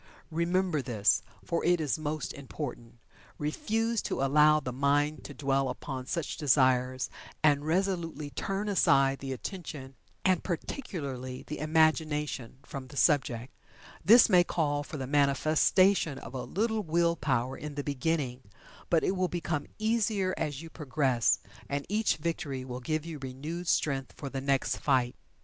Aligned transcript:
Remember 0.31 0.81
this, 0.81 1.21
for 1.45 1.63
it 1.63 1.79
is 1.79 1.99
most 1.99 2.33
important. 2.33 2.97
Refuse 3.37 4.01
to 4.01 4.23
allow 4.23 4.59
the 4.59 4.73
mind 4.73 5.23
to 5.25 5.33
dwell 5.35 5.69
upon 5.69 6.07
such 6.07 6.37
desires, 6.37 7.07
and 7.43 7.67
resolutely 7.67 8.31
turn 8.31 8.67
aside 8.67 9.19
the 9.19 9.31
attention, 9.31 9.93
and, 10.25 10.43
particularly, 10.43 11.43
the 11.45 11.59
imagination, 11.59 12.57
from 12.63 12.87
the 12.87 12.97
subject. 12.97 13.53
This 14.03 14.27
may 14.27 14.43
call 14.43 14.81
for 14.81 14.97
the 14.97 15.05
manifestation 15.05 16.17
of 16.17 16.33
a 16.33 16.45
little 16.45 16.81
will 16.81 17.15
power 17.15 17.55
in 17.55 17.75
the 17.75 17.83
beginning, 17.83 18.41
but 18.89 19.03
it 19.03 19.15
will 19.15 19.27
become 19.27 19.67
easier 19.77 20.33
as 20.35 20.63
you 20.63 20.71
progress, 20.71 21.37
and 21.69 21.85
each 21.87 22.17
victory 22.17 22.65
will 22.65 22.79
give 22.79 23.05
you 23.05 23.19
renewed 23.19 23.67
strength 23.67 24.13
for 24.13 24.31
the 24.31 24.41
next 24.41 24.77
fight. 24.77 25.15